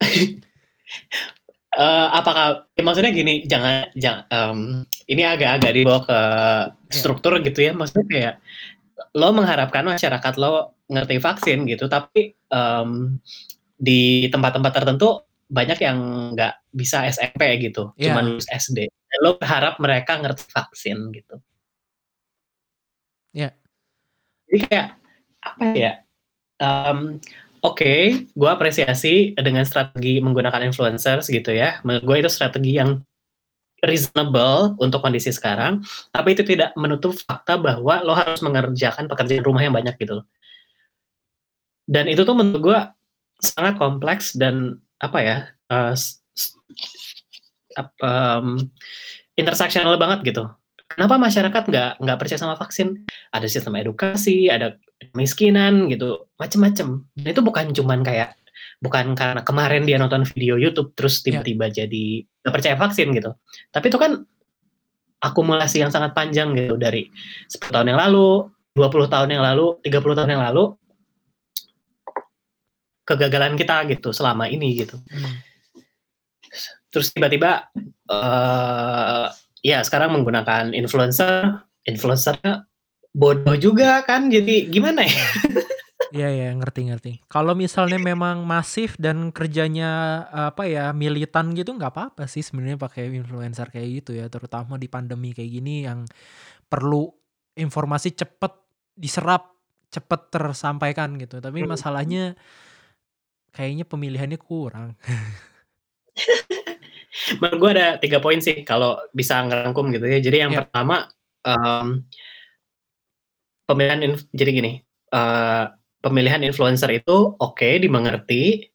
[1.80, 6.20] eee, apakah ya maksudnya gini, jangan jang mmm, ini agak-agak dibawa ke
[6.92, 6.96] Iya.
[6.96, 8.34] struktur gitu ya, maksudnya kayak,
[9.18, 13.20] lo mengharapkan masyarakat lo ngerti vaksin gitu, tapi, mmm,
[13.80, 16.00] di tempat-tempat tertentu banyak yang
[16.38, 18.32] nggak bisa SMP gitu, cuman Iya.
[18.38, 21.42] lulus SD, dan lo berharap mereka ngerti vaksin gitu.
[23.36, 23.50] Iya.
[24.50, 24.88] Jadi kayak,
[25.44, 25.92] apa ya,
[26.62, 27.22] mmm,
[27.66, 27.94] oke,
[28.34, 33.02] gue apresiasi dengan strategi menggunakan influencers gitu ya, menurut gue itu strategi yang
[33.86, 35.84] reasonable untuk kondisi sekarang,
[36.16, 40.24] tapi itu tidak menutup fakta bahwa lo harus mengerjakan pekerjaan rumah yang banyak gitu.
[41.88, 42.80] Dan itu tuh menurut gue
[43.40, 45.38] sangat kompleks dan apa ya,
[47.78, 48.58] ap mmm,
[49.40, 50.46] intersectional banget gitu.
[50.92, 53.06] Kenapa masyarakat nggak nggak percaya sama vaksin?
[53.36, 54.76] Ada sistem edukasi, ada
[55.14, 57.06] kemiskinan gitu, macem-macem.
[57.14, 58.34] Dan itu bukan cuman kayak
[58.82, 61.42] bukan karena kemarin dia nonton video YouTube terus Iya.
[61.42, 62.06] tiba-tiba jadi
[62.46, 63.32] nggak percaya vaksin gitu.
[63.74, 64.12] Tapi itu kan
[65.22, 67.10] akumulasi yang sangat panjang gitu dari
[67.50, 70.78] 10 tahun yang lalu, 20 tahun yang lalu, 30 tahun yang lalu
[73.08, 75.00] kegagalan kita gitu selama ini gitu.
[75.10, 75.36] Mmm.
[76.92, 77.68] Terus tiba-tiba,
[78.10, 79.26] eee,
[79.64, 82.64] ya sekarang menggunakan influencer, influencer-nya
[83.18, 85.10] bodoh juga kan, jadi gimana ya?
[86.08, 86.32] Iya.
[86.32, 87.12] Iya, ngerti ngerti.
[87.28, 93.12] Kalau misalnya memang masif dan kerjanya, apa ya, militan gitu nggak apa-apa sih sebenarnya pakai
[93.12, 96.08] influencer kayak gitu ya, terutama di pandemi kayak gini yang
[96.72, 97.12] perlu
[97.60, 98.56] informasi cepet
[98.96, 99.52] diserap,
[99.92, 101.44] cepet tersampaikan gitu.
[101.44, 102.40] Tapi masalahnya
[103.52, 104.96] kayaknya pemilihannya kurang.
[107.42, 110.20] Menurut gue ada 3 poin sih kalau bisa ngerangkum gitu ya.
[110.24, 110.60] Jadi yang Iya.
[110.68, 111.08] pertama,
[111.46, 111.88] mmm
[113.70, 114.74] pemilihan inf jadi gini,
[115.14, 115.64] eee,
[116.04, 118.66] pemilihan influencer itu oke, dimengerti,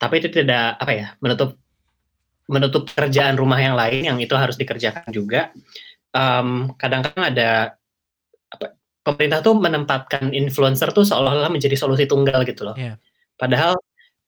[0.00, 1.56] tapi itu tidak, apa ya, menutup
[2.50, 5.50] menutup pekerjaan rumah yang lain yang itu harus dikerjakan juga.
[6.16, 7.50] Mmm, kadang-kadang ada,
[8.52, 8.66] apa,
[9.06, 12.76] pemerintah tuh menempatkan influencer tuh seolah-olah menjadi solusi tunggal gitu loh.
[12.78, 12.98] Iya.
[13.40, 13.74] Padahal,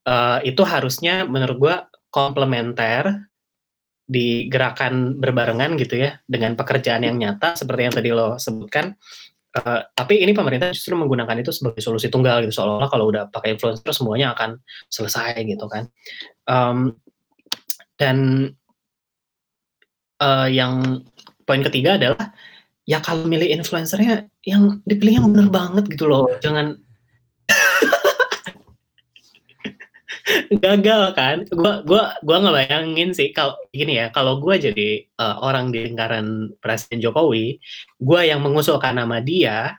[0.08, 1.76] eee, itu harusnya menurut gua
[2.14, 3.28] komplementer
[4.08, 8.94] di gerakan berbarengan gitu ya, dengan pekerjaan yang nyata seperti yang tadi lo sebutkan,
[9.58, 13.58] eee, tapi ini pemerintah justru menggunakan itu sebagai solusi tunggal gitu, seolah-olah kalau udah pakai
[13.58, 14.58] influencer semuanya akan
[14.90, 15.90] selesai gitu kan.
[16.48, 16.94] Mmm,
[18.00, 18.18] dan
[20.22, 21.02] eee, yang
[21.46, 22.34] poin ketiga adalah,
[22.88, 26.78] ya kalau milih influencer-nya yang dipilih yang bener banget gitu loh, jangan
[30.64, 31.36] gagal kan.
[31.52, 36.52] Gua gua gua ngebayangin sih kalau gini ya, kalau gua jadi, eee, orang di lingkaran
[36.60, 37.58] Presiden Jokowi,
[38.00, 39.76] gua yang mengusulkan nama dia,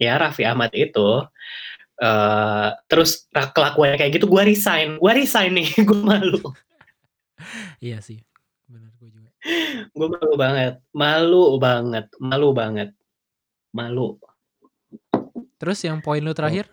[0.00, 1.24] ya Raffi Ahmad itu,
[2.00, 6.40] eee, terus kelakuannya kayak gitu, gua resign gua resign nih, gua malu.
[7.80, 8.20] Iya sih,
[8.68, 9.30] bener gue juga.
[9.92, 12.88] Gua malu banget malu banget malu banget.
[13.76, 14.16] Malu.
[15.60, 16.68] Terus yang poin lu terakhir?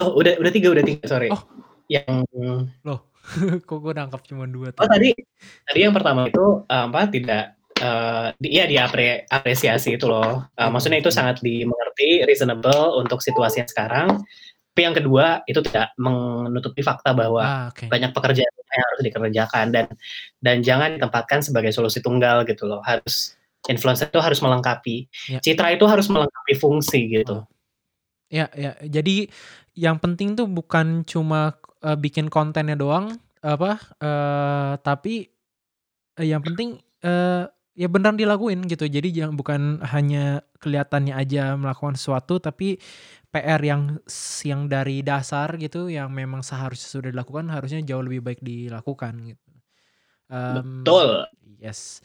[0.00, 1.26] Oh udah udah 3 udah 3 sorry.
[1.34, 1.42] Oh.
[1.90, 2.22] Yang
[2.86, 3.10] Loh,
[3.68, 5.10] kok gue nangkep cuman 2 Oh tadi?
[5.10, 5.26] tadi
[5.66, 7.42] tadi yang pertama itu, eee, apa, tidak,
[7.82, 13.66] eee, di iya diapre apresiasi itu loh, eee, maksudnya itu sangat dimengerti, reasonable untuk situasi
[13.66, 14.08] yang sekarang.
[14.74, 17.86] Tapi yang kedua, itu tidak menutupi fakta bahwa Ah, oke.
[17.90, 19.86] banyak pekerjaan yang harus dikerjakan dan
[20.44, 23.34] dan jangan ditempatkan sebagai solusi tunggal gitu loh, harus
[23.70, 25.40] influencer itu harus melengkapi, Ya.
[25.44, 27.42] citra itu harus melengkapi fungsi gitu.
[27.42, 27.48] Oh.
[28.32, 29.30] Ya ya, jadi
[29.78, 31.54] yang penting tuh bukan cuma,
[31.86, 33.14] eee, bikin kontennya doang,
[33.46, 35.14] apa, eee, tapi,
[36.18, 37.46] eee, yang penting, eee,
[37.78, 38.86] ya beneran dilakuin gitu.
[38.90, 42.76] Jadi jangan bukan hanya kelihatannya aja melakukan sesuatu, tapi
[43.32, 43.98] PR yang
[44.46, 49.48] yang dari dasar gitu, yang memang seharusnya sudah dilakukan, harusnya jauh lebih baik dilakukan gitu.
[50.32, 51.28] Mmm, Betul.
[51.60, 52.00] yes.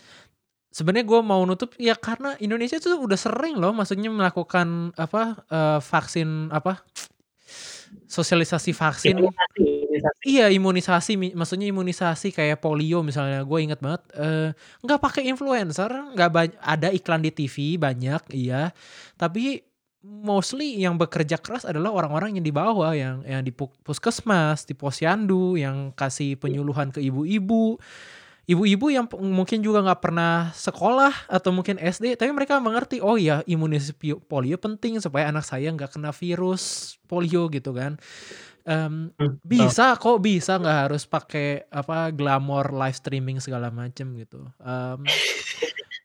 [0.73, 5.79] Sebenarnya gue mau nutup, ya karena Indonesia tuh udah sering loh maksudnya melakukan apa, eee,
[5.83, 6.83] vaksin apa,
[8.07, 9.15] sosialisasi vaksin.
[9.17, 9.61] Imunisasi
[9.93, 10.21] imunisasi.
[10.25, 14.49] Iya imunisasi, maksudnya imunisasi kayak polio misalnya, gue inget banget, eee,
[14.83, 16.29] nggak pakai influencer, nggak
[16.59, 18.73] ada iklan di TV banyak, iya.
[19.17, 19.61] Tapi
[20.03, 25.55] mostly yang bekerja keras adalah orang-orang yang di bawah, yang yang di puskesmas, di posyandu,
[25.55, 27.79] yang kasih penyuluhan ke ibu-ibu.
[28.47, 33.39] Ibu-ibu yang mungkin juga nggak pernah sekolah atau mungkin SD, tapi mereka mengerti, "Oh ya
[33.47, 33.95] imunisasi
[34.27, 37.95] polio penting supaya anak saya nggak kena virus polio," gitu kan.
[39.19, 39.39] Betul.
[39.47, 44.47] bisa kok, bisa nggak harus pakai apa, glamor live streaming segala macem gitu.
[44.59, 45.19] Mmm,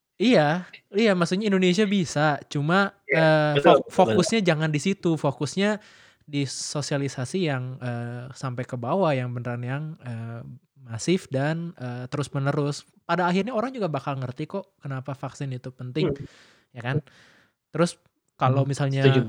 [0.20, 2.94] iya iya maksudnya Indonesia bisa, cuma,
[3.60, 3.88] fo betul.
[3.90, 5.78] fokusnya jangan di situ, fokusnya
[6.28, 10.42] di sosialisasi yang, eee, sampai ke bawah yang beneran yang, eee,
[10.88, 12.84] masif dan, eee, terus-menerus.
[13.08, 16.26] Pada akhirnya orang juga bakal ngerti kok kenapa vaksin itu penting, Mmm.
[16.76, 17.04] ya kan.
[17.74, 17.98] Terus
[18.40, 19.20] kalau Mmm, misalnya setuju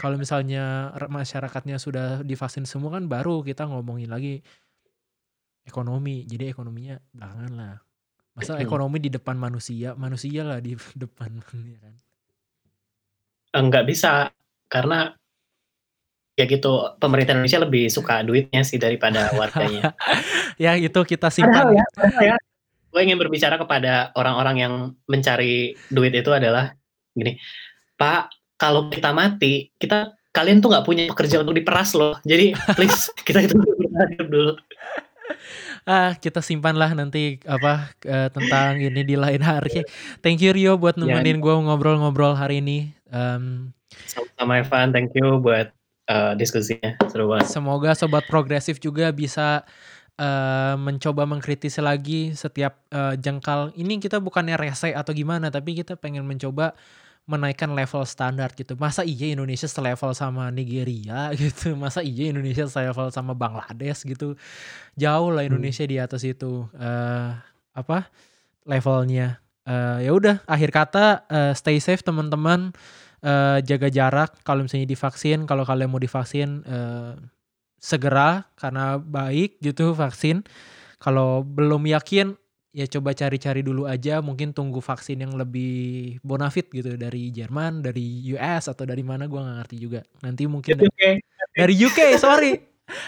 [0.00, 4.42] kalau misalnya masyarakatnya sudah divaksin semua kan baru kita ngomongin lagi
[5.70, 7.74] ekonomi, jadi ekonominya belakangan lah.
[8.38, 8.62] Masa Mhm.
[8.66, 11.32] ekonomi di depan manusia, manusia lah di depan,
[11.74, 11.94] ya kan.
[13.56, 14.30] Enggak bisa,
[14.68, 15.16] karena
[16.36, 16.68] ya gitu,
[17.00, 19.92] pemerintah Indonesia lebih suka duitnya sih daripada warganya.
[20.62, 21.76] Ya itu kita Padahal simpan.
[21.76, 22.36] ya padahal ya,
[22.92, 26.72] gue ingin berbicara kepada orang-orang yang mencari duit itu adalah
[27.12, 27.36] gini,
[28.00, 32.16] "Pak, kalau kita mati, kita kalian tuh nggak punya pekerjaan untuk diperas loh.
[32.24, 33.56] Jadi please kita itu
[34.24, 34.56] dulu."
[35.86, 39.84] Ah, kita simpanlah nanti apa, eee, tentang ini di lain hari.
[40.24, 41.04] Thank you Rio buat Iya.
[41.06, 43.70] nemenin gue ngobrol-ngobrol hari ini, mmm
[44.08, 45.70] Sama-sama Evan, thank you buat,
[46.10, 47.50] eee, diskusinya, seru banget.
[47.52, 49.62] Semoga sobat progresif juga bisa,
[50.20, 55.96] eee, mencoba mengkritisi lagi setiap, eee, jengkal ini kita bukannya rese atau gimana, tapi kita
[56.00, 56.72] pengen mencoba
[57.28, 58.78] menaikkan level standar gitu.
[58.80, 64.38] Masa iya Indonesia selevel sama Nigeria gitu, masa iya Indonesia selevel sama Bangladesh gitu.
[64.98, 65.50] Jauh lah Mmm.
[65.52, 67.30] Indonesia di atas itu, eee,
[67.76, 68.08] apa,
[68.66, 69.40] levelnya.
[69.66, 72.72] Eee, ya udah akhir kata, eee, stay safe teman-teman,
[73.24, 77.12] eee, jaga jarak kalau misalnya divaksin, kalau kalian mau divaksin, eee,
[77.80, 80.42] segera karena baik gitu vaksin.
[81.00, 82.34] Kalau belum yakin,
[82.76, 88.24] ya coba cari-cari dulu aja, mungkin tunggu vaksin yang lebih bonafit gitu dari Jerman, dari
[88.36, 90.00] US, atau dari mana gua nggak ngerti juga.
[90.24, 91.20] Nanti mungkin da Oke.
[91.56, 92.58] dari UK, sorry,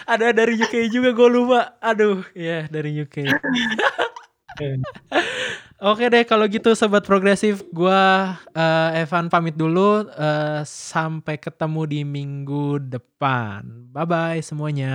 [0.09, 1.77] ada dari UK juga gue lupa.
[1.81, 3.17] Aduh, iya dari UK.
[5.79, 11.99] Oke deh kalau gitu sobat progresif, gua, eee, Evan pamit dulu, eee, sampai ketemu di
[12.03, 13.87] minggu depan.
[13.95, 14.91] Bye-bye semuanya.